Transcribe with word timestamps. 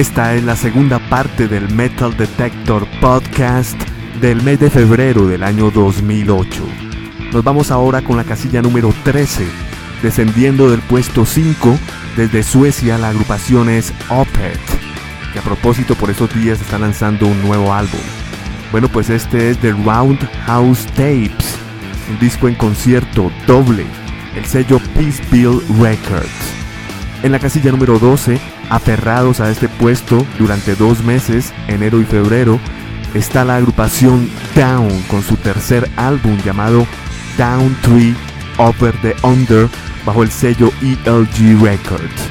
Esta 0.00 0.34
es 0.34 0.42
la 0.44 0.56
segunda 0.56 0.98
parte 1.10 1.46
del 1.46 1.68
Metal 1.74 2.16
Detector 2.16 2.86
Podcast 3.02 3.78
del 4.18 4.42
mes 4.42 4.58
de 4.58 4.70
febrero 4.70 5.26
del 5.26 5.42
año 5.42 5.70
2008. 5.70 6.62
Nos 7.34 7.44
vamos 7.44 7.70
ahora 7.70 8.00
con 8.00 8.16
la 8.16 8.24
casilla 8.24 8.62
número 8.62 8.94
13, 9.04 9.46
descendiendo 10.02 10.70
del 10.70 10.80
puesto 10.80 11.26
5 11.26 11.78
desde 12.16 12.42
Suecia 12.42 12.96
la 12.96 13.10
agrupación 13.10 13.68
es 13.68 13.92
Opet, 14.08 14.58
que 15.34 15.38
a 15.38 15.42
propósito 15.42 15.94
por 15.94 16.08
estos 16.08 16.34
días 16.34 16.62
está 16.62 16.78
lanzando 16.78 17.26
un 17.26 17.42
nuevo 17.42 17.74
álbum. 17.74 18.00
Bueno, 18.72 18.88
pues 18.88 19.10
este 19.10 19.50
es 19.50 19.58
The 19.58 19.72
Roundhouse 19.72 20.86
Tapes, 20.94 21.58
un 22.08 22.18
disco 22.18 22.48
en 22.48 22.54
concierto 22.54 23.30
doble, 23.46 23.84
el 24.34 24.46
sello 24.46 24.80
Peace 24.94 25.22
Bill 25.30 25.60
Records. 25.78 26.54
En 27.22 27.32
la 27.32 27.38
casilla 27.38 27.70
número 27.70 27.98
12, 27.98 28.40
aferrados 28.70 29.40
a 29.40 29.50
este 29.50 29.68
puesto 29.68 30.24
durante 30.38 30.74
dos 30.74 31.04
meses, 31.04 31.52
enero 31.68 32.00
y 32.00 32.04
febrero, 32.04 32.58
está 33.14 33.44
la 33.44 33.56
agrupación 33.56 34.30
Down 34.54 35.02
con 35.08 35.22
su 35.22 35.36
tercer 35.36 35.90
álbum 35.96 36.38
llamado 36.44 36.86
Down 37.36 37.76
3 37.82 38.14
Over 38.56 38.94
the 39.02 39.14
Under 39.22 39.68
bajo 40.06 40.22
el 40.22 40.30
sello 40.30 40.72
ELG 40.80 41.60
Records. 41.62 42.30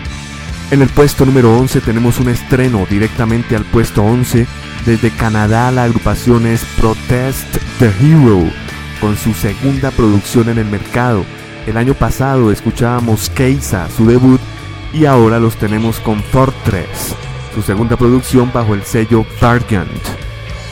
En 0.71 0.81
el 0.81 0.89
puesto 0.89 1.25
número 1.25 1.57
11 1.57 1.81
tenemos 1.81 2.19
un 2.19 2.29
estreno 2.29 2.85
directamente 2.87 3.55
al 3.55 3.65
puesto 3.65 4.03
11. 4.03 4.45
Desde 4.85 5.09
Canadá 5.11 5.71
la 5.71 5.85
agrupación 5.85 6.45
es 6.45 6.63
Protest 6.79 7.57
the 7.79 7.91
Hero 7.99 8.43
con 9.01 9.17
su 9.17 9.33
segunda 9.33 9.89
producción 9.91 10.49
en 10.49 10.59
el 10.59 10.65
mercado. 10.65 11.25
El 11.65 11.77
año 11.77 11.95
pasado 11.95 12.51
escuchábamos 12.51 13.29
Keisa, 13.31 13.89
su 13.89 14.05
debut, 14.05 14.39
y 14.93 15.05
ahora 15.05 15.39
los 15.39 15.55
tenemos 15.55 15.99
con 15.99 16.21
Fortress, 16.23 17.15
su 17.53 17.61
segunda 17.61 17.97
producción 17.97 18.51
bajo 18.53 18.73
el 18.73 18.83
sello 18.83 19.25
Vargant. 19.41 19.91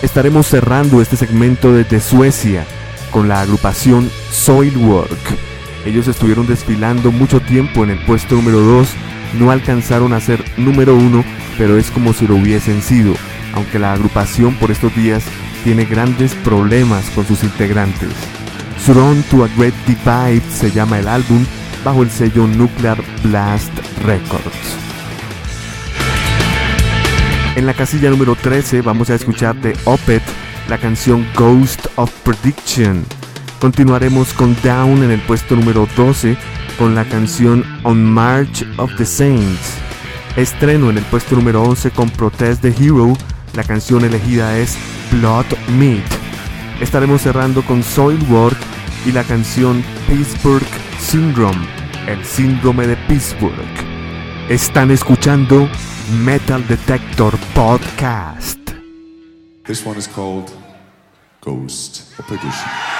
Estaremos 0.01 0.47
cerrando 0.47 1.01
este 1.01 1.15
segmento 1.15 1.73
desde 1.73 1.99
Suecia 1.99 2.65
con 3.11 3.27
la 3.27 3.41
agrupación 3.41 4.09
Soilwork. 4.31 5.11
Ellos 5.85 6.07
estuvieron 6.07 6.47
desfilando 6.47 7.11
mucho 7.11 7.39
tiempo 7.39 7.83
en 7.83 7.91
el 7.91 8.05
puesto 8.05 8.35
número 8.35 8.59
2, 8.59 8.89
no 9.39 9.51
alcanzaron 9.51 10.13
a 10.13 10.19
ser 10.19 10.43
número 10.57 10.95
1, 10.95 11.23
pero 11.57 11.77
es 11.77 11.91
como 11.91 12.13
si 12.13 12.27
lo 12.27 12.35
hubiesen 12.35 12.81
sido, 12.81 13.13
aunque 13.53 13.79
la 13.79 13.93
agrupación 13.93 14.55
por 14.55 14.71
estos 14.71 14.95
días 14.95 15.23
tiene 15.63 15.85
grandes 15.85 16.33
problemas 16.35 17.09
con 17.11 17.25
sus 17.25 17.43
integrantes. 17.43 18.09
Thrown 18.85 19.23
to 19.23 19.43
a 19.43 19.47
Great 19.57 19.73
Divide 19.85 20.43
se 20.49 20.71
llama 20.71 20.99
el 20.99 21.07
álbum 21.07 21.45
bajo 21.87 22.03
el 22.03 22.11
sello 22.11 22.45
Nuclear 22.47 23.01
Blast 23.23 23.71
Records. 24.03 24.75
En 27.55 27.65
la 27.65 27.73
casilla 27.73 28.09
número 28.09 28.35
13 28.35 28.81
vamos 28.81 29.09
a 29.09 29.15
escuchar 29.15 29.55
de 29.61 29.73
Opet 29.85 30.21
la 30.67 30.77
canción 30.79 31.25
Ghost 31.33 31.87
of 31.95 32.11
Prediction. 32.25 33.05
Continuaremos 33.61 34.33
con 34.33 34.53
Down 34.61 35.01
en 35.01 35.11
el 35.11 35.21
puesto 35.21 35.55
número 35.55 35.87
12 35.95 36.35
con 36.77 36.93
la 36.93 37.05
canción 37.05 37.63
On 37.83 38.03
March 38.03 38.67
of 38.75 38.93
the 38.97 39.05
Saints. 39.05 39.75
Estreno 40.35 40.89
en 40.89 40.97
el 40.97 41.05
puesto 41.05 41.37
número 41.37 41.63
11 41.63 41.91
con 41.91 42.09
Protest 42.09 42.63
the 42.63 42.75
Hero. 42.77 43.13
La 43.55 43.63
canción 43.63 44.03
elegida 44.03 44.57
es 44.57 44.77
Blood 45.13 45.45
Meat. 45.79 46.03
Estaremos 46.81 47.21
cerrando 47.21 47.61
con 47.61 47.81
Soilwork 47.81 48.57
y 49.05 49.13
la 49.13 49.23
canción 49.23 49.81
Pittsburgh 50.09 50.67
Syndrome, 50.99 51.65
el 52.07 52.23
síndrome 52.23 52.87
de 52.87 52.95
Pittsburgh. 53.07 53.53
Están 54.49 54.91
escuchando 54.91 55.69
Metal 56.23 56.65
Detector 56.67 57.37
Podcast. 57.53 58.59
This 59.65 59.85
one 59.85 59.97
is 59.99 60.07
called 60.07 60.49
Ghost 61.41 62.17
of 62.17 62.96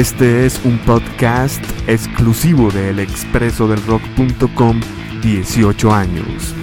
Este 0.00 0.46
es 0.46 0.58
un 0.64 0.78
podcast 0.78 1.62
exclusivo 1.86 2.70
de 2.70 2.88
elexpresodelrock.com 2.88 4.80
18 5.20 5.92
años. 5.92 6.54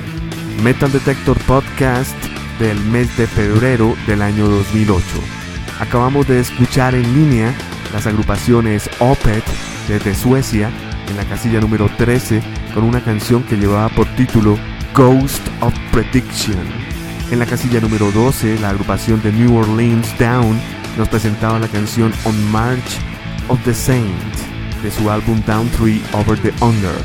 Metal 0.63 0.91
Detector 0.91 1.37
Podcast 1.41 2.15
del 2.57 2.79
mes 2.85 3.15
de 3.15 3.27
febrero 3.27 3.95
del 4.07 4.23
año 4.23 4.47
2008. 4.47 5.03
Acabamos 5.79 6.27
de 6.27 6.39
escuchar 6.39 6.95
en 6.95 7.03
línea 7.13 7.53
las 7.93 8.07
agrupaciones 8.07 8.89
Opet 8.97 9.43
desde 9.87 10.15
Suecia 10.15 10.71
en 11.07 11.17
la 11.17 11.25
casilla 11.25 11.61
número 11.61 11.91
13 11.95 12.41
con 12.73 12.85
una 12.85 13.03
canción 13.03 13.43
que 13.43 13.57
llevaba 13.57 13.89
por 13.89 14.07
título 14.15 14.57
Ghost 14.95 15.47
of 15.61 15.75
Prediction. 15.91 16.57
En 17.29 17.37
la 17.37 17.45
casilla 17.45 17.81
número 17.81 18.11
12 18.11 18.57
la 18.61 18.69
agrupación 18.71 19.21
de 19.21 19.31
New 19.31 19.55
Orleans 19.55 20.17
Down 20.17 20.59
nos 20.97 21.07
presentaba 21.07 21.59
la 21.59 21.67
canción 21.67 22.11
On 22.25 22.51
March 22.51 22.97
of 23.49 23.63
the 23.63 23.73
Saint 23.73 24.11
de 24.81 24.91
su 24.91 25.09
álbum 25.09 25.41
Down 25.45 25.69
3 25.77 26.01
Over 26.13 26.39
the 26.39 26.53
Under. 26.63 26.95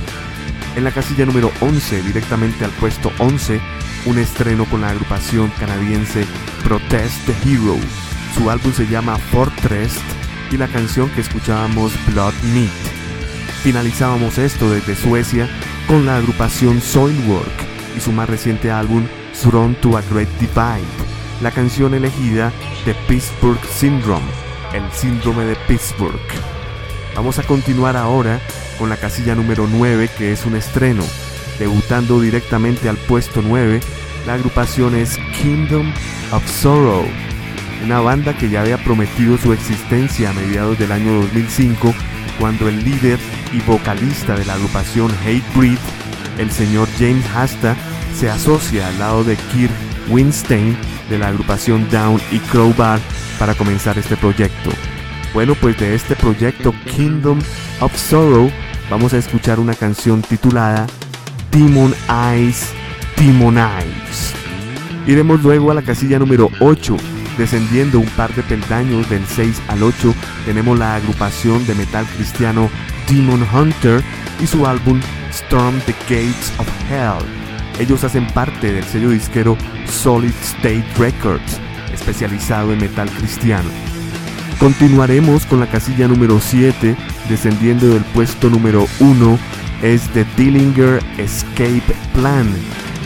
En 0.76 0.84
la 0.84 0.90
casilla 0.90 1.26
número 1.26 1.50
11, 1.60 2.02
directamente 2.02 2.64
al 2.64 2.70
puesto 2.72 3.12
11, 3.18 3.60
un 4.06 4.18
estreno 4.18 4.64
con 4.66 4.80
la 4.80 4.90
agrupación 4.90 5.52
canadiense 5.58 6.26
Protest 6.64 7.26
the 7.26 7.34
Hero. 7.44 7.76
Su 8.34 8.50
álbum 8.50 8.72
se 8.72 8.86
llama 8.86 9.16
Fortress 9.16 9.98
y 10.50 10.56
la 10.56 10.68
canción 10.68 11.08
que 11.10 11.20
escuchábamos 11.20 11.92
Blood 12.12 12.34
Meat. 12.54 12.70
Finalizábamos 13.62 14.38
esto 14.38 14.70
desde 14.70 14.96
Suecia 14.96 15.48
con 15.86 16.06
la 16.06 16.16
agrupación 16.16 16.80
Soilwork 16.80 17.72
y 17.96 18.00
su 18.00 18.12
más 18.12 18.28
reciente 18.28 18.70
álbum 18.70 19.06
Thrown 19.40 19.74
to 19.76 19.96
a 19.96 20.02
Great 20.10 20.28
Divide, 20.38 20.86
la 21.42 21.50
canción 21.50 21.94
elegida 21.94 22.52
de 22.84 22.94
Pittsburgh 23.06 23.60
Syndrome, 23.70 24.26
el 24.74 24.90
síndrome 24.92 25.44
de 25.44 25.56
Pittsburgh. 25.68 26.20
Vamos 27.14 27.38
a 27.38 27.42
continuar 27.42 27.96
ahora 27.96 28.40
con 28.78 28.88
la 28.88 28.96
casilla 28.96 29.34
número 29.34 29.66
9 29.70 30.08
que 30.16 30.32
es 30.32 30.46
un 30.46 30.56
estreno, 30.56 31.04
debutando 31.58 32.20
directamente 32.20 32.88
al 32.88 32.96
puesto 32.96 33.42
9, 33.42 33.80
la 34.26 34.34
agrupación 34.34 34.94
es 34.94 35.18
Kingdom 35.40 35.92
of 36.32 36.48
Sorrow, 36.48 37.04
una 37.84 38.00
banda 38.00 38.36
que 38.36 38.48
ya 38.48 38.62
había 38.62 38.78
prometido 38.78 39.36
su 39.36 39.52
existencia 39.52 40.30
a 40.30 40.32
mediados 40.32 40.78
del 40.78 40.92
año 40.92 41.12
2005 41.22 41.94
cuando 42.38 42.68
el 42.68 42.82
líder 42.82 43.18
y 43.52 43.60
vocalista 43.60 44.34
de 44.34 44.44
la 44.44 44.54
agrupación 44.54 45.10
Hate 45.24 45.44
Breed, 45.54 45.78
el 46.38 46.50
señor 46.50 46.88
James 46.98 47.26
Hasta, 47.34 47.76
se 48.16 48.30
asocia 48.30 48.88
al 48.88 48.98
lado 48.98 49.24
de 49.24 49.36
Kirk 49.36 49.72
Winstein 50.08 50.76
de 51.10 51.18
la 51.18 51.28
agrupación 51.28 51.88
Down 51.90 52.20
y 52.30 52.38
Crowbar 52.38 53.00
para 53.42 53.56
comenzar 53.56 53.98
este 53.98 54.16
proyecto. 54.16 54.70
Bueno, 55.34 55.56
pues 55.56 55.76
de 55.76 55.96
este 55.96 56.14
proyecto 56.14 56.72
Kingdom 56.94 57.40
of 57.80 57.92
Sorrow 57.96 58.48
vamos 58.88 59.14
a 59.14 59.18
escuchar 59.18 59.58
una 59.58 59.74
canción 59.74 60.22
titulada 60.22 60.86
Demon 61.50 61.92
Eyes, 62.08 62.68
Demon 63.16 63.58
Eyes. 63.58 64.32
Iremos 65.08 65.42
luego 65.42 65.72
a 65.72 65.74
la 65.74 65.82
casilla 65.82 66.20
número 66.20 66.50
8. 66.60 66.96
Descendiendo 67.36 67.98
un 67.98 68.06
par 68.10 68.32
de 68.32 68.44
peldaños 68.44 69.10
del 69.10 69.26
6 69.26 69.60
al 69.66 69.82
8 69.82 70.14
tenemos 70.46 70.78
la 70.78 70.94
agrupación 70.94 71.66
de 71.66 71.74
metal 71.74 72.06
cristiano 72.14 72.70
Demon 73.08 73.44
Hunter 73.52 74.04
y 74.40 74.46
su 74.46 74.64
álbum 74.68 75.00
Storm 75.32 75.80
the 75.80 75.94
Gates 76.02 76.52
of 76.58 76.68
Hell. 76.88 77.26
Ellos 77.80 78.04
hacen 78.04 78.24
parte 78.28 78.72
del 78.72 78.84
sello 78.84 79.10
disquero 79.10 79.58
Solid 79.88 80.30
State 80.42 80.86
Records, 80.96 81.58
especializado 81.92 82.72
en 82.72 82.80
metal 82.80 83.10
cristiano. 83.10 83.68
Continuaremos 84.58 85.44
con 85.46 85.60
la 85.60 85.66
casilla 85.66 86.06
número 86.06 86.40
7, 86.40 86.96
descendiendo 87.28 87.88
del 87.88 88.04
puesto 88.04 88.48
número 88.48 88.86
1, 89.00 89.38
es 89.82 90.02
The 90.10 90.24
Dillinger 90.36 91.02
Escape 91.18 91.82
Plan. 92.14 92.48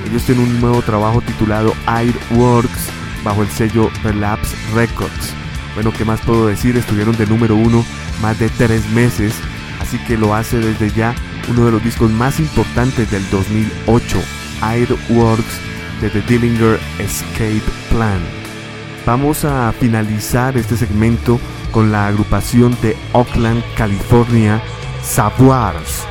Ellos 0.09 0.25
tienen 0.25 0.45
un 0.45 0.61
nuevo 0.61 0.83
trabajo 0.83 1.21
titulado 1.23 1.75
Airworks 1.87 2.91
bajo 3.25 3.43
el 3.43 3.49
sello 3.49 3.91
Relapse 4.05 4.55
Records. 4.75 5.33
Bueno, 5.75 5.93
¿qué 5.93 6.05
más 6.05 6.21
puedo 6.21 6.47
decir? 6.47 6.77
Estuvieron 6.77 7.17
de 7.17 7.27
número 7.27 7.57
1 7.57 7.85
más 8.23 8.39
de 8.39 8.49
3 8.51 8.91
meses, 8.91 9.35
así 9.81 9.99
que 10.07 10.17
lo 10.17 10.35
hace 10.35 10.59
desde 10.59 10.91
ya 10.93 11.15
uno 11.49 11.65
de 11.65 11.73
los 11.73 11.83
discos 11.83 12.11
más 12.11 12.39
importantes 12.39 13.11
del 13.11 13.29
2008, 13.31 14.19
Airworks 14.61 15.61
de 16.01 16.11
The 16.11 16.21
Dillinger 16.23 16.79
Escape 16.99 17.63
Plan. 17.91 18.46
Vamos 19.07 19.45
a 19.45 19.73
finalizar 19.73 20.57
este 20.57 20.77
segmento 20.77 21.39
con 21.71 21.93
la 21.93 22.09
agrupación 22.09 22.77
de 22.83 22.97
Oakland, 23.13 23.63
California, 23.77 24.61
Savoirs. 25.01 26.03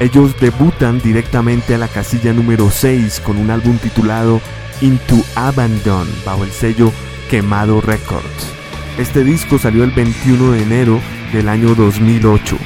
Ellos 0.00 0.34
debutan 0.40 1.00
directamente 1.00 1.76
a 1.76 1.78
la 1.78 1.86
casilla 1.86 2.32
número 2.32 2.68
6 2.68 3.20
con 3.20 3.36
un 3.36 3.52
álbum 3.52 3.78
titulado 3.78 4.40
Into 4.80 5.22
Abandon 5.36 6.08
bajo 6.26 6.42
el 6.42 6.50
sello 6.50 6.92
Quemado 7.30 7.80
Records. 7.80 8.52
Este 8.98 9.22
disco 9.22 9.56
salió 9.56 9.84
el 9.84 9.92
21 9.92 10.50
de 10.50 10.62
enero 10.64 11.00
del 11.32 11.48
año 11.48 11.76
2008. 11.76 12.58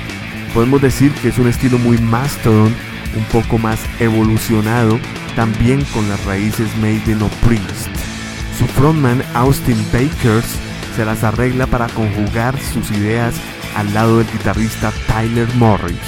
Podemos 0.55 0.81
decir 0.81 1.13
que 1.13 1.29
es 1.29 1.37
un 1.37 1.49
estilo 1.49 1.77
muy 1.77 1.99
Mastodon, 1.99 2.75
un 3.17 3.25
poco 3.31 3.59
más 3.59 3.81
evolucionado, 4.01 4.99
también 5.37 5.85
con 5.93 6.09
las 6.09 6.25
raíces 6.25 6.75
Maiden 6.79 7.21
o 7.21 7.29
Priest. 7.47 8.14
Su 8.59 8.67
frontman 8.67 9.23
Austin 9.35 9.85
Bakers 9.93 10.47
se 10.97 11.05
las 11.05 11.25
arregla 11.25 11.67
para 11.67 11.89
conjugar 11.89 12.59
sus 12.61 12.91
ideas 12.93 13.35
al 13.77 13.93
lado 13.93 14.19
del 14.19 14.31
guitarrista 14.31 14.93
Tyler 15.09 15.49
Morris. 15.57 15.99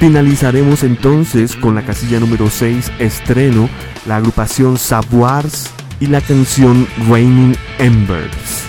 Finalizaremos 0.00 0.82
entonces 0.82 1.54
con 1.54 1.76
la 1.76 1.82
casilla 1.82 2.18
número 2.18 2.50
6 2.50 2.90
estreno, 2.98 3.68
la 4.06 4.16
agrupación 4.16 4.76
Savoirs 4.76 5.70
y 6.00 6.06
la 6.08 6.20
canción 6.20 6.88
Raining 7.08 7.56
Embers. 7.78 8.64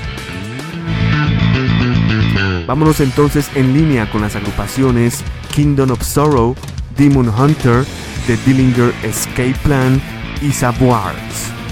Vámonos 2.68 3.00
entonces 3.00 3.50
en 3.56 3.74
línea 3.74 4.10
con 4.12 4.22
las 4.22 4.36
agrupaciones 4.36 5.24
Kingdom 5.56 5.92
of 5.92 6.04
Sorrow, 6.04 6.56
Demon 6.96 7.30
Hunter, 7.30 7.84
The 8.28 8.38
Dillinger 8.46 8.94
Escape 9.04 9.56
Plan 9.64 10.00
y 10.42 10.52
Savoirs. 10.52 11.63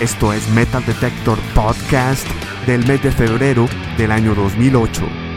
Esto 0.00 0.32
es 0.32 0.48
Metal 0.50 0.84
Detector 0.86 1.38
Podcast 1.56 2.24
del 2.66 2.86
mes 2.86 3.02
de 3.02 3.10
febrero 3.10 3.66
del 3.96 4.12
año 4.12 4.32
2008. 4.32 5.27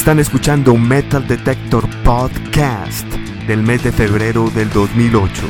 Están 0.00 0.18
escuchando 0.18 0.74
Metal 0.78 1.28
Detector 1.28 1.86
Podcast 2.04 3.06
del 3.46 3.62
mes 3.62 3.84
de 3.84 3.92
febrero 3.92 4.48
del 4.48 4.70
2008. 4.70 5.42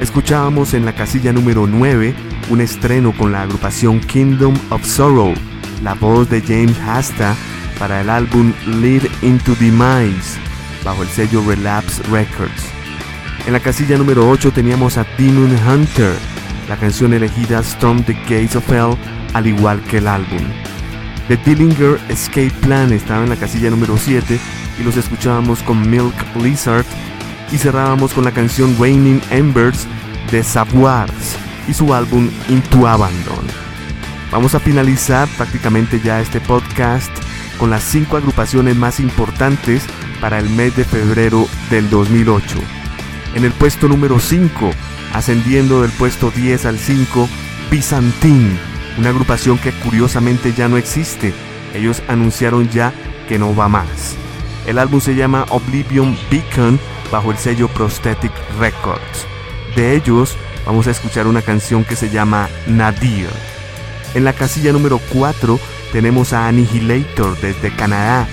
Escuchábamos 0.00 0.72
en 0.74 0.84
la 0.84 0.94
casilla 0.94 1.32
número 1.32 1.66
9 1.66 2.14
un 2.50 2.60
estreno 2.60 3.12
con 3.12 3.32
la 3.32 3.42
agrupación 3.42 3.98
Kingdom 3.98 4.54
of 4.70 4.86
Sorrow, 4.86 5.34
la 5.82 5.94
voz 5.94 6.30
de 6.30 6.40
James 6.40 6.78
Hasta 6.78 7.34
para 7.76 8.02
el 8.02 8.08
álbum 8.08 8.52
Lead 8.80 9.02
into 9.20 9.56
Demise, 9.56 10.38
bajo 10.84 11.02
el 11.02 11.08
sello 11.08 11.42
Relapse 11.44 12.04
Records. 12.04 12.64
En 13.48 13.52
la 13.52 13.58
casilla 13.58 13.98
número 13.98 14.30
8 14.30 14.52
teníamos 14.52 14.96
a 14.96 15.04
Demon 15.18 15.58
Hunter, 15.68 16.14
la 16.68 16.76
canción 16.76 17.14
elegida 17.14 17.58
Storm 17.58 18.04
the 18.04 18.14
Gates 18.28 18.54
of 18.54 18.70
Hell, 18.70 18.96
al 19.34 19.48
igual 19.48 19.82
que 19.82 19.98
el 19.98 20.06
álbum. 20.06 20.61
The 21.32 21.38
Dillinger 21.46 21.98
Escape 22.10 22.52
Plan 22.60 22.92
estaba 22.92 23.22
en 23.22 23.30
la 23.30 23.36
casilla 23.36 23.70
número 23.70 23.96
7 23.96 24.38
y 24.78 24.82
los 24.82 24.98
escuchábamos 24.98 25.62
con 25.62 25.88
Milk 25.88 26.14
Lizard 26.36 26.84
y 27.50 27.56
cerrábamos 27.56 28.12
con 28.12 28.24
la 28.24 28.32
canción 28.32 28.76
Raining 28.78 29.18
Embers 29.30 29.86
de 30.30 30.42
Savoirs 30.42 31.38
y 31.66 31.72
su 31.72 31.94
álbum 31.94 32.28
Into 32.50 32.86
Abandon. 32.86 33.46
Vamos 34.30 34.54
a 34.54 34.60
finalizar 34.60 35.26
prácticamente 35.38 36.02
ya 36.04 36.20
este 36.20 36.38
podcast 36.38 37.10
con 37.58 37.70
las 37.70 37.82
5 37.82 38.18
agrupaciones 38.18 38.76
más 38.76 39.00
importantes 39.00 39.84
para 40.20 40.38
el 40.38 40.50
mes 40.50 40.76
de 40.76 40.84
febrero 40.84 41.48
del 41.70 41.88
2008. 41.88 42.58
En 43.36 43.46
el 43.46 43.52
puesto 43.52 43.88
número 43.88 44.18
5, 44.18 44.70
ascendiendo 45.14 45.80
del 45.80 45.92
puesto 45.92 46.30
10 46.30 46.66
al 46.66 46.78
5, 46.78 47.26
Byzantine 47.70 48.71
una 48.98 49.10
agrupación 49.10 49.58
que 49.58 49.72
curiosamente 49.72 50.52
ya 50.52 50.68
no 50.68 50.76
existe. 50.76 51.32
Ellos 51.74 52.02
anunciaron 52.08 52.68
ya 52.68 52.92
que 53.28 53.38
no 53.38 53.54
va 53.54 53.68
más. 53.68 54.16
El 54.66 54.78
álbum 54.78 55.00
se 55.00 55.14
llama 55.14 55.46
Oblivion 55.50 56.16
Beacon 56.30 56.78
bajo 57.10 57.30
el 57.30 57.38
sello 57.38 57.68
Prosthetic 57.68 58.32
Records. 58.58 59.26
De 59.76 59.94
ellos 59.96 60.36
vamos 60.66 60.86
a 60.86 60.90
escuchar 60.90 61.26
una 61.26 61.42
canción 61.42 61.84
que 61.84 61.96
se 61.96 62.10
llama 62.10 62.48
Nadir. 62.66 63.28
En 64.14 64.24
la 64.24 64.32
casilla 64.32 64.72
número 64.72 65.00
4 65.12 65.58
tenemos 65.92 66.32
a 66.32 66.48
Annihilator 66.48 67.38
desde 67.40 67.74
Canadá, 67.74 68.28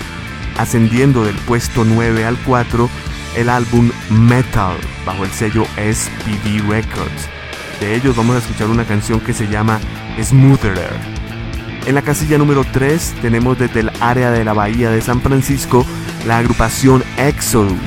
ascendiendo 0.58 1.24
del 1.24 1.36
puesto 1.36 1.84
9 1.84 2.24
al 2.24 2.36
4 2.44 2.88
el 3.36 3.48
álbum 3.48 3.90
Metal 4.10 4.76
bajo 5.04 5.24
el 5.24 5.30
sello 5.30 5.64
SPD 5.76 6.60
Records. 6.68 7.39
De 7.80 7.96
ellos 7.96 8.14
vamos 8.14 8.36
a 8.36 8.38
escuchar 8.40 8.68
una 8.68 8.84
canción 8.84 9.20
que 9.20 9.32
se 9.32 9.48
llama 9.48 9.80
Smoother. 10.22 10.76
En 11.86 11.94
la 11.94 12.02
casilla 12.02 12.36
número 12.36 12.64
3 12.70 13.14
tenemos 13.22 13.58
desde 13.58 13.80
el 13.80 13.90
área 14.00 14.30
de 14.30 14.44
la 14.44 14.52
bahía 14.52 14.90
de 14.90 15.00
San 15.00 15.22
Francisco 15.22 15.86
la 16.26 16.38
agrupación 16.38 17.02
Exodus, 17.16 17.78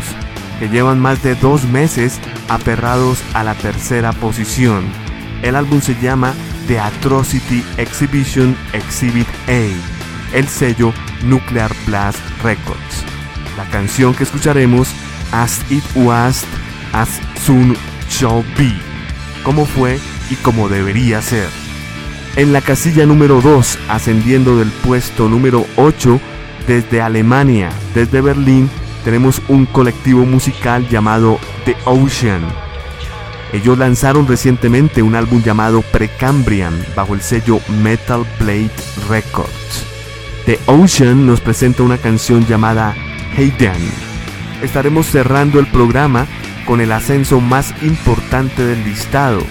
que 0.59 0.67
llevan 0.67 0.99
más 0.99 1.21
de 1.21 1.35
dos 1.35 1.65
meses 1.65 2.19
aferrados 2.49 3.23
a 3.35 3.43
la 3.43 3.53
tercera 3.53 4.11
posición. 4.13 4.83
El 5.43 5.55
álbum 5.55 5.79
se 5.79 5.95
llama 6.01 6.33
The 6.67 6.79
Atrocity 6.79 7.63
Exhibition 7.77 8.57
Exhibit 8.73 9.27
A, 9.47 10.35
el 10.35 10.47
sello 10.47 10.91
Nuclear 11.23 11.71
Blast 11.85 12.19
Records. 12.41 13.03
La 13.57 13.65
canción 13.65 14.15
que 14.15 14.23
escucharemos, 14.23 14.89
As 15.31 15.61
It 15.69 15.83
Was, 15.95 16.45
As 16.93 17.09
Soon 17.45 17.77
Shall 18.09 18.43
Be, 18.57 18.73
como 19.43 19.65
fue 19.65 19.99
y 20.29 20.35
como 20.35 20.69
debería 20.69 21.21
ser. 21.21 21.49
En 22.35 22.51
la 22.51 22.61
casilla 22.61 23.05
número 23.05 23.41
2, 23.41 23.77
ascendiendo 23.89 24.57
del 24.57 24.71
puesto 24.71 25.29
número 25.29 25.67
8, 25.75 26.19
desde 26.67 27.01
Alemania, 27.01 27.69
desde 27.93 28.21
Berlín, 28.21 28.69
tenemos 29.03 29.41
un 29.49 29.65
colectivo 29.65 30.25
musical 30.25 30.87
llamado 30.89 31.39
The 31.65 31.75
Ocean. 31.85 32.41
Ellos 33.51 33.77
lanzaron 33.77 34.27
recientemente 34.27 35.03
un 35.03 35.13
álbum 35.13 35.43
llamado 35.43 35.83
Precambrian 35.83 36.73
bajo 36.95 37.13
el 37.13 37.21
sello 37.21 37.59
Metal 37.83 38.25
Blade 38.39 38.71
Records. 39.07 39.85
The 40.45 40.59
Ocean 40.65 41.27
nos 41.27 41.39
presenta 41.39 41.83
una 41.83 41.97
canción 41.97 42.47
llamada 42.47 42.95
Hayden. 43.37 43.91
Estaremos 44.63 45.05
cerrando 45.05 45.59
el 45.59 45.67
programa 45.67 46.25
con 46.65 46.81
el 46.81 46.91
ascenso 46.91 47.41
más 47.41 47.73
importante 47.83 48.65
del 48.65 48.83
listado, 48.83 49.41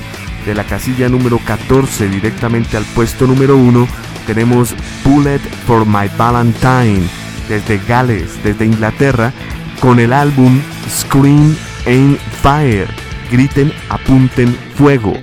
de 0.47 0.55
la 0.55 0.65
casilla 0.65 1.09
número 1.09 1.39
14 1.39 2.09
directamente 2.09 2.77
al 2.77 2.85
puesto 2.85 3.27
número 3.27 3.57
1 3.57 3.87
tenemos 4.27 4.75
Bullet 5.05 5.41
for 5.67 5.85
My 5.87 6.09
Valentine 6.17 7.03
desde 7.49 7.81
Gales, 7.87 8.43
desde 8.43 8.67
Inglaterra, 8.67 9.33
con 9.81 9.99
el 9.99 10.13
álbum 10.13 10.61
Scream 10.89 11.57
Aim 11.87 12.17
Fire. 12.43 12.89
Griten, 13.31 13.73
apunten, 13.89 14.57
fuego. 14.75 15.15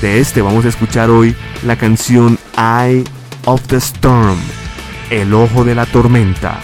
De 0.00 0.18
este 0.18 0.42
vamos 0.42 0.64
a 0.64 0.68
escuchar 0.68 1.10
hoy 1.10 1.36
la 1.64 1.76
canción 1.76 2.38
Eye 2.56 3.04
of 3.44 3.62
the 3.68 3.76
Storm, 3.76 4.38
El 5.10 5.34
Ojo 5.34 5.64
de 5.64 5.74
la 5.74 5.86
Tormenta. 5.86 6.58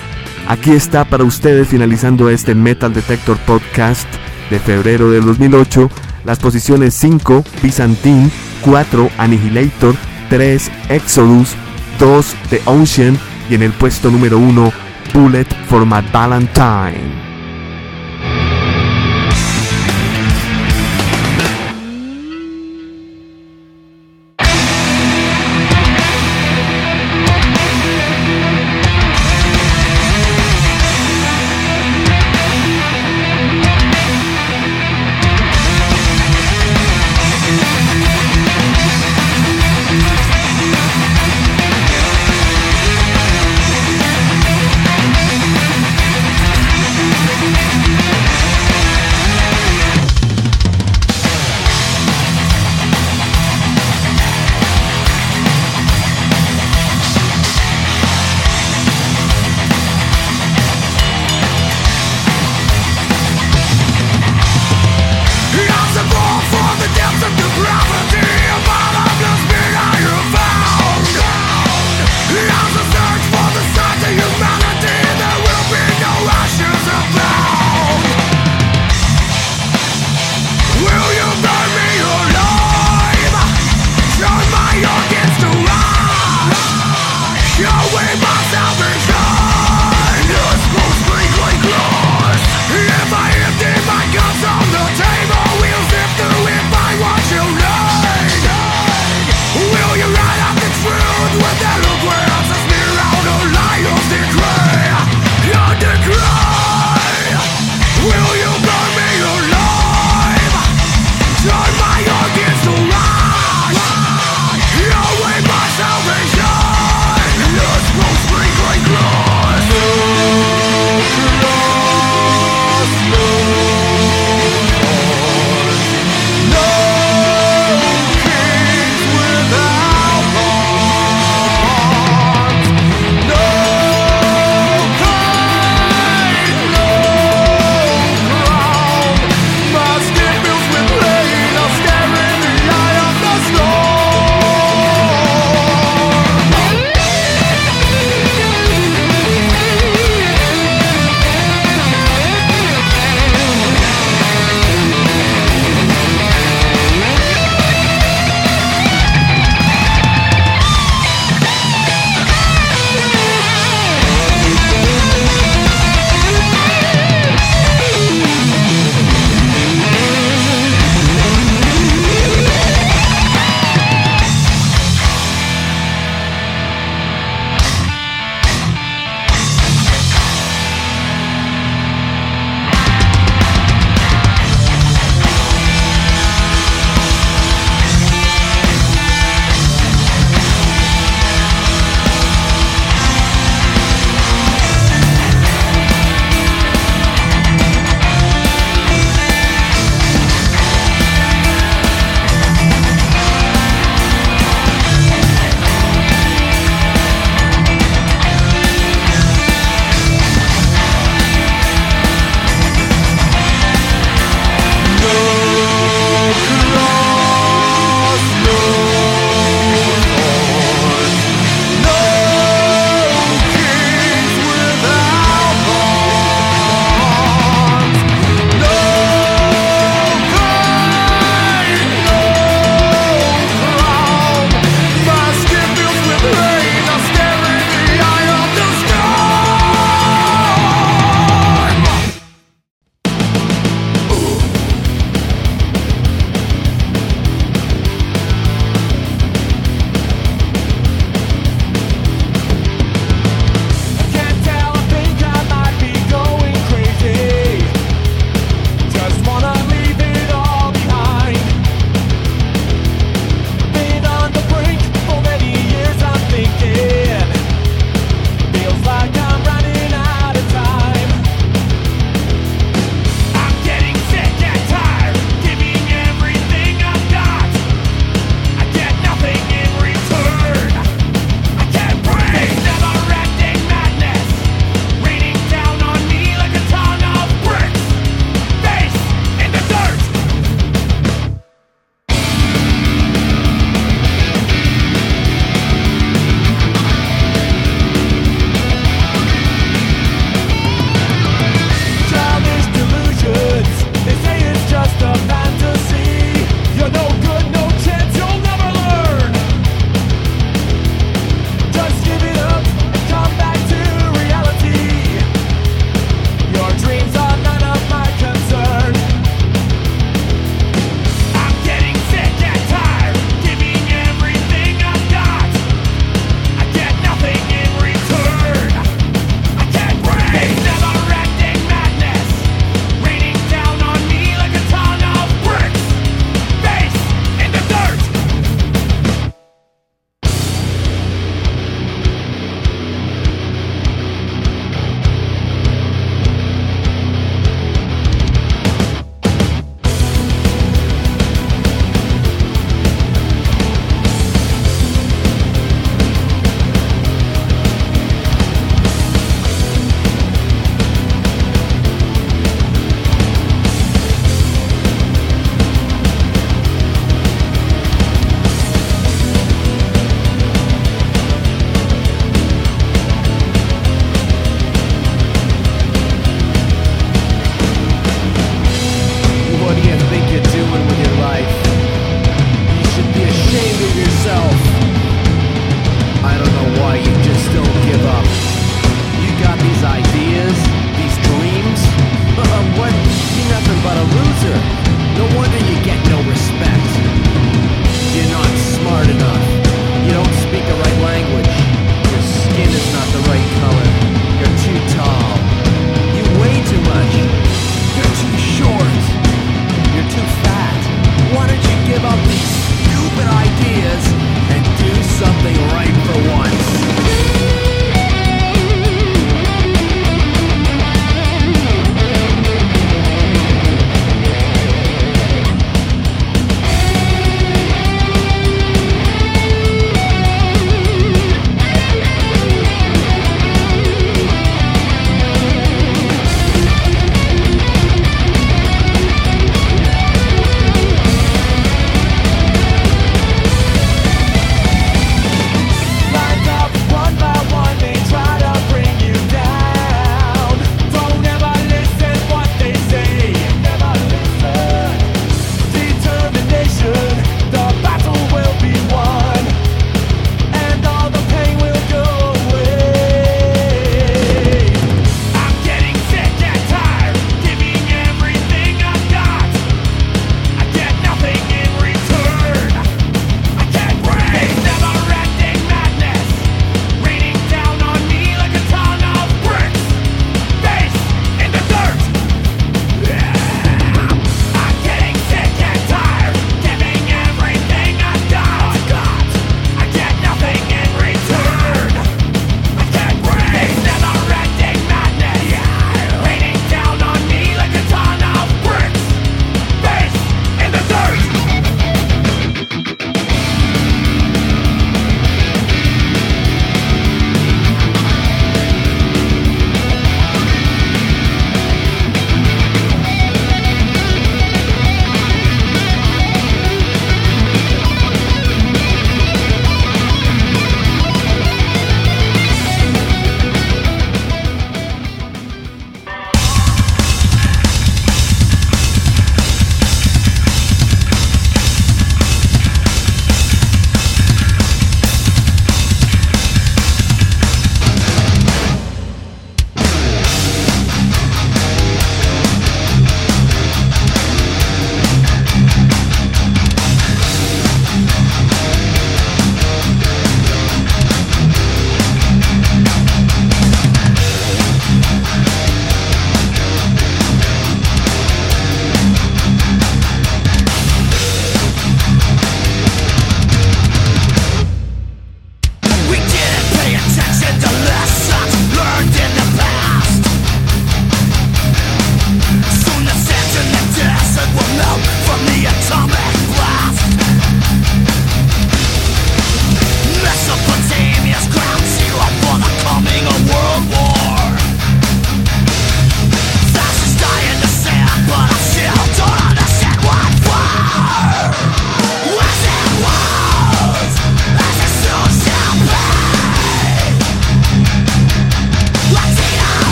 Aquí 0.49 0.73
está 0.73 1.05
para 1.05 1.25
ustedes 1.25 1.69
finalizando 1.69 2.31
este 2.31 2.55
Metal 2.55 2.93
Detector 2.93 3.37
Podcast 3.39 4.09
de 4.51 4.59
febrero 4.59 5.11
de 5.11 5.21
2008 5.21 5.91
las 6.25 6.39
posiciones 6.39 6.95
5 6.95 7.45
Byzantine, 7.63 8.31
4 8.63 9.11
Annihilator, 9.19 9.95
3 10.29 10.71
Exodus, 10.89 11.55
2 11.99 12.37
The 12.51 12.63
Ocean 12.67 13.19
y 13.49 13.55
en 13.55 13.63
el 13.63 13.73
puesto 13.73 14.11
número 14.11 14.39
1 14.39 14.73
Bullet 15.15 15.47
for 15.69 15.87
My 15.87 16.03
Valentine. 16.13 17.26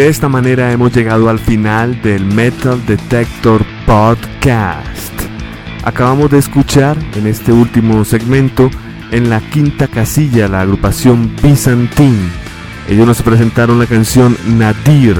De 0.00 0.08
esta 0.08 0.30
manera 0.30 0.72
hemos 0.72 0.94
llegado 0.94 1.28
al 1.28 1.38
final 1.38 2.00
del 2.00 2.24
Metal 2.24 2.80
Detector 2.86 3.62
Podcast. 3.84 5.12
Acabamos 5.84 6.30
de 6.30 6.38
escuchar 6.38 6.96
en 7.16 7.26
este 7.26 7.52
último 7.52 8.02
segmento 8.06 8.70
en 9.10 9.28
la 9.28 9.40
quinta 9.40 9.88
casilla 9.88 10.48
la 10.48 10.62
agrupación 10.62 11.36
Byzantine. 11.42 12.30
Ellos 12.88 13.06
nos 13.06 13.20
presentaron 13.20 13.78
la 13.78 13.84
canción 13.84 14.38
Nadir 14.46 15.18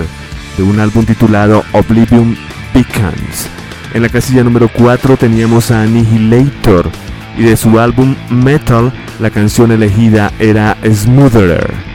de 0.57 0.63
un 0.63 0.81
álbum 0.81 1.05
titulado 1.05 1.63
Oblivion 1.73 2.35
Beacons. 2.73 3.51
En 3.93 4.01
la 4.01 4.09
casilla 4.09 4.43
número 4.43 4.71
4 4.73 5.19
teníamos 5.19 5.71
a 5.71 5.83
Annihilator 5.83 6.89
y 7.37 7.43
de 7.43 7.59
su 7.59 7.79
álbum 7.79 8.17
Metal 8.31 8.91
la 9.19 9.29
canción 9.29 9.73
elegida 9.73 10.33
era 10.39 10.79
Smoother. 10.91 11.90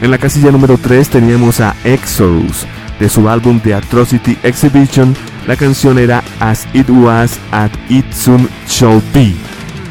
En 0.00 0.10
la 0.10 0.18
casilla 0.18 0.50
número 0.50 0.78
3 0.78 1.08
teníamos 1.08 1.60
a 1.60 1.74
Exodus 1.84 2.66
de 2.98 3.08
su 3.08 3.28
álbum 3.28 3.60
The 3.60 3.74
Atrocity 3.74 4.38
Exhibition 4.42 5.14
la 5.46 5.56
canción 5.56 5.98
era 5.98 6.24
As 6.40 6.66
It 6.72 6.88
Was 6.88 7.38
at 7.50 7.70
It 7.90 8.10
Soon 8.12 8.48
Shall 8.66 9.02
Be. 9.12 9.34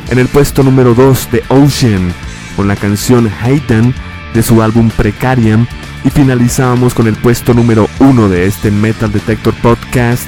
En 0.09 0.17
el 0.17 0.27
puesto 0.27 0.63
número 0.63 0.95
2 0.95 1.31
de 1.31 1.43
Ocean 1.49 2.11
con 2.55 2.67
la 2.67 2.75
canción 2.75 3.31
Hayden 3.41 3.93
de 4.33 4.41
su 4.41 4.61
álbum 4.63 4.89
Precarium 4.89 5.67
y 6.03 6.09
finalizábamos 6.09 6.93
con 6.93 7.07
el 7.07 7.15
puesto 7.15 7.53
número 7.53 7.87
1 7.99 8.29
de 8.29 8.47
este 8.47 8.71
Metal 8.71 9.11
Detector 9.11 9.53
Podcast 9.61 10.27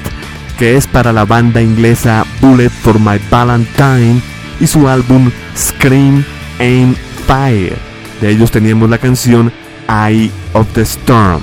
que 0.60 0.78
es 0.78 0.86
para 0.86 1.12
la 1.12 1.26
banda 1.26 1.62
inglesa 1.62 2.26
Bullet 2.40 2.70
for 2.70 3.00
My 3.00 3.20
Valentine 3.30 4.22
y 4.60 4.68
su 4.68 4.88
álbum 4.88 5.32
Scream 5.58 6.24
Aim 6.60 6.96
Fire. 7.26 7.78
De 8.22 8.30
ellos 8.30 8.52
teníamos 8.52 8.90
la 8.90 9.00
canción 9.00 9.52
Eye 9.88 10.30
of 10.54 10.68
the 10.74 10.82
Storm. 10.82 11.42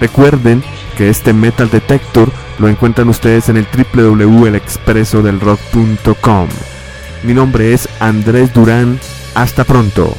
Recuerden 0.00 0.64
que 0.96 1.08
este 1.08 1.32
Metal 1.32 1.70
Detector 1.70 2.32
lo 2.58 2.66
encuentran 2.68 3.08
ustedes 3.08 3.48
en 3.48 3.56
el 3.56 3.66
www.elexpresodelrock.com. 3.66 6.48
Mi 7.22 7.34
nombre 7.34 7.72
es 7.72 7.88
Andrés 8.00 8.52
Durán. 8.52 8.98
Hasta 9.34 9.62
pronto. 9.64 10.16